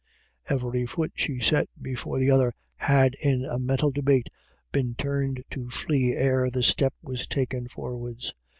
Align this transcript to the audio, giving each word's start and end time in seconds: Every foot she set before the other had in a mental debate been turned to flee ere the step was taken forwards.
Every 0.49 0.87
foot 0.87 1.11
she 1.13 1.39
set 1.39 1.69
before 1.79 2.17
the 2.17 2.31
other 2.31 2.55
had 2.77 3.13
in 3.21 3.45
a 3.45 3.59
mental 3.59 3.91
debate 3.91 4.29
been 4.71 4.95
turned 4.95 5.43
to 5.51 5.69
flee 5.69 6.13
ere 6.13 6.49
the 6.49 6.63
step 6.63 6.95
was 7.03 7.27
taken 7.27 7.67
forwards. 7.67 8.33